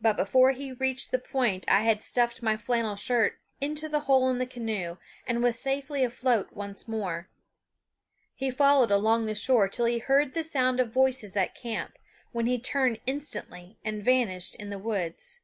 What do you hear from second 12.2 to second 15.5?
when he turned instantly and vanished in the woods.